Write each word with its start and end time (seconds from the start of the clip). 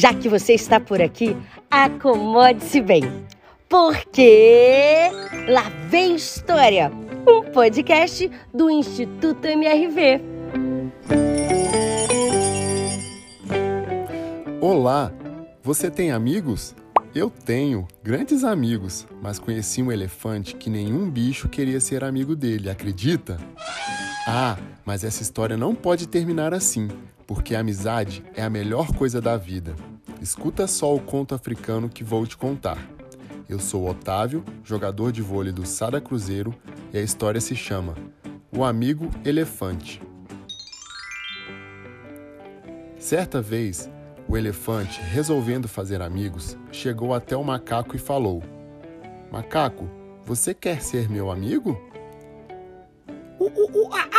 Já 0.00 0.14
que 0.14 0.30
você 0.30 0.54
está 0.54 0.80
por 0.80 1.02
aqui, 1.02 1.36
acomode-se 1.70 2.80
bem, 2.80 3.02
porque 3.68 5.10
lá 5.46 5.68
vem 5.90 6.14
história, 6.14 6.90
um 7.28 7.42
podcast 7.52 8.30
do 8.50 8.70
Instituto 8.70 9.46
MRV. 9.46 10.22
Olá, 14.58 15.12
você 15.62 15.90
tem 15.90 16.12
amigos? 16.12 16.74
Eu 17.14 17.28
tenho 17.28 17.86
grandes 18.02 18.42
amigos, 18.42 19.06
mas 19.20 19.38
conheci 19.38 19.82
um 19.82 19.92
elefante 19.92 20.56
que 20.56 20.70
nenhum 20.70 21.10
bicho 21.10 21.46
queria 21.46 21.78
ser 21.78 22.04
amigo 22.04 22.34
dele, 22.34 22.70
acredita? 22.70 23.36
Ah, 24.26 24.56
mas 24.82 25.04
essa 25.04 25.20
história 25.20 25.58
não 25.58 25.74
pode 25.74 26.08
terminar 26.08 26.54
assim, 26.54 26.88
porque 27.30 27.54
a 27.54 27.60
amizade 27.60 28.24
é 28.34 28.42
a 28.42 28.50
melhor 28.50 28.92
coisa 28.92 29.20
da 29.20 29.36
vida. 29.36 29.76
Escuta 30.20 30.66
só 30.66 30.92
o 30.92 30.98
conto 30.98 31.32
africano 31.32 31.88
que 31.88 32.02
vou 32.02 32.26
te 32.26 32.36
contar. 32.36 32.76
Eu 33.48 33.60
sou 33.60 33.88
Otávio, 33.88 34.44
jogador 34.64 35.12
de 35.12 35.22
vôlei 35.22 35.52
do 35.52 35.64
Sada 35.64 36.00
Cruzeiro, 36.00 36.52
e 36.92 36.98
a 36.98 37.00
história 37.00 37.40
se 37.40 37.54
chama 37.54 37.94
O 38.50 38.64
Amigo 38.64 39.08
Elefante. 39.24 40.02
Certa 42.98 43.40
vez, 43.40 43.88
o 44.26 44.36
elefante, 44.36 45.00
resolvendo 45.00 45.68
fazer 45.68 46.02
amigos, 46.02 46.58
chegou 46.72 47.14
até 47.14 47.36
o 47.36 47.44
macaco 47.44 47.94
e 47.94 47.98
falou: 48.00 48.42
Macaco, 49.30 49.88
você 50.24 50.52
quer 50.52 50.82
ser 50.82 51.08
meu 51.08 51.30
amigo? 51.30 51.80
Uh, 53.38 53.44
uh, 53.44 53.84
uh, 53.84 53.94
ah. 53.94 54.09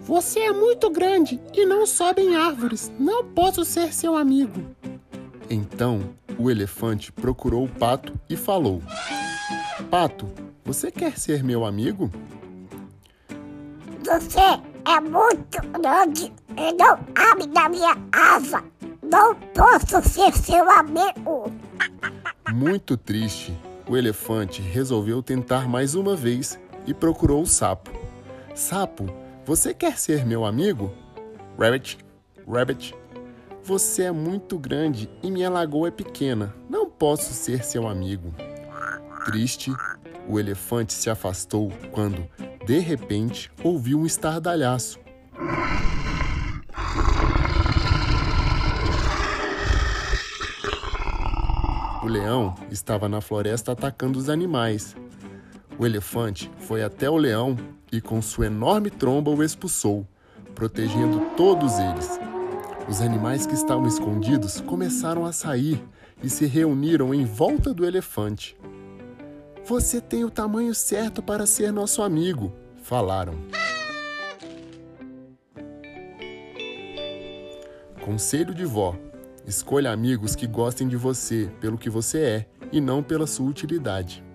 Você 0.00 0.40
é 0.40 0.52
muito 0.52 0.90
grande 0.90 1.40
e 1.52 1.64
não 1.64 1.86
sobe 1.86 2.22
em 2.22 2.36
árvores. 2.36 2.92
Não 2.98 3.24
posso 3.24 3.64
ser 3.64 3.92
seu 3.92 4.16
amigo. 4.16 4.62
Então 5.48 6.14
o 6.38 6.50
elefante 6.50 7.12
procurou 7.12 7.64
o 7.64 7.68
pato 7.68 8.12
e 8.28 8.36
falou: 8.36 8.82
Pato, 9.90 10.28
você 10.64 10.90
quer 10.90 11.18
ser 11.18 11.42
meu 11.42 11.64
amigo? 11.64 12.10
Você 14.04 14.40
é 14.40 15.00
muito 15.00 15.60
grande 15.80 16.32
e 16.56 16.72
não 16.74 16.98
abre 17.14 17.46
da 17.48 17.68
minha 17.68 17.96
asa. 18.12 18.62
Não 19.02 19.34
posso 19.34 20.02
ser 20.08 20.32
seu 20.36 20.68
amigo. 20.70 21.52
Muito 22.52 22.96
triste, 22.96 23.56
o 23.88 23.96
elefante 23.96 24.62
resolveu 24.62 25.22
tentar 25.22 25.68
mais 25.68 25.94
uma 25.94 26.16
vez 26.16 26.58
e 26.86 26.94
procurou 26.94 27.42
o 27.42 27.46
sapo. 27.46 27.90
Sapo, 28.54 29.06
você 29.46 29.72
quer 29.72 29.96
ser 29.96 30.26
meu 30.26 30.44
amigo? 30.44 30.92
Rabbit, 31.56 31.98
rabbit, 32.48 32.92
você 33.62 34.02
é 34.02 34.10
muito 34.10 34.58
grande 34.58 35.08
e 35.22 35.30
minha 35.30 35.48
lagoa 35.48 35.86
é 35.86 35.90
pequena. 35.92 36.52
Não 36.68 36.90
posso 36.90 37.32
ser 37.32 37.62
seu 37.62 37.86
amigo. 37.86 38.34
Triste, 39.24 39.70
o 40.28 40.40
elefante 40.40 40.92
se 40.92 41.08
afastou 41.08 41.70
quando, 41.92 42.28
de 42.66 42.80
repente, 42.80 43.48
ouviu 43.62 44.00
um 44.00 44.04
estardalhaço. 44.04 44.98
O 52.02 52.08
leão 52.08 52.52
estava 52.68 53.08
na 53.08 53.20
floresta 53.20 53.70
atacando 53.70 54.18
os 54.18 54.28
animais. 54.28 54.96
O 55.78 55.84
elefante 55.84 56.50
foi 56.58 56.82
até 56.82 57.08
o 57.10 57.16
leão 57.16 57.56
e, 57.92 58.00
com 58.00 58.22
sua 58.22 58.46
enorme 58.46 58.88
tromba, 58.88 59.30
o 59.30 59.42
expulsou, 59.42 60.06
protegendo 60.54 61.20
todos 61.36 61.78
eles. 61.78 62.18
Os 62.88 63.00
animais 63.00 63.46
que 63.46 63.54
estavam 63.54 63.86
escondidos 63.86 64.60
começaram 64.60 65.26
a 65.26 65.32
sair 65.32 65.82
e 66.22 66.30
se 66.30 66.46
reuniram 66.46 67.12
em 67.12 67.24
volta 67.24 67.74
do 67.74 67.84
elefante. 67.84 68.56
Você 69.66 70.00
tem 70.00 70.24
o 70.24 70.30
tamanho 70.30 70.74
certo 70.74 71.22
para 71.22 71.44
ser 71.44 71.72
nosso 71.72 72.00
amigo, 72.00 72.52
falaram. 72.82 73.34
Conselho 78.02 78.54
de 78.54 78.64
vó: 78.64 78.96
escolha 79.46 79.90
amigos 79.90 80.34
que 80.34 80.46
gostem 80.46 80.88
de 80.88 80.96
você 80.96 81.50
pelo 81.60 81.76
que 81.76 81.90
você 81.90 82.18
é 82.20 82.46
e 82.72 82.80
não 82.80 83.02
pela 83.02 83.26
sua 83.26 83.50
utilidade. 83.50 84.25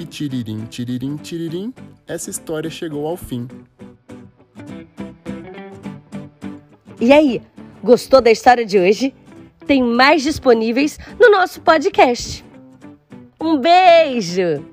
E 0.00 0.06
tiririm, 0.06 0.64
tiririm, 0.64 1.16
tiririm, 1.18 1.74
essa 2.06 2.30
história 2.30 2.70
chegou 2.70 3.06
ao 3.06 3.18
fim. 3.18 3.46
E 6.98 7.12
aí, 7.12 7.42
gostou 7.84 8.22
da 8.22 8.30
história 8.30 8.64
de 8.64 8.78
hoje? 8.78 9.14
Tem 9.66 9.82
mais 9.82 10.22
disponíveis 10.22 10.98
no 11.20 11.30
nosso 11.30 11.60
podcast. 11.60 12.42
Um 13.38 13.58
beijo! 13.58 14.64